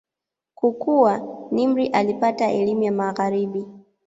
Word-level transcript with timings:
Kukua, 0.55 1.17
Nimr 1.51 1.89
alipata 1.93 2.51
elimu 2.51 2.83
ya 2.83 2.91
Magharibi. 2.91 3.65